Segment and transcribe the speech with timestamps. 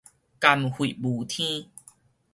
[0.39, 1.65] 含血霧天